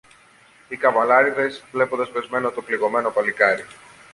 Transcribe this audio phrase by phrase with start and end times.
[0.69, 3.65] Οι καβαλάρηδες, βλέποντας πεσμένο το πληγωμένο παλικάρι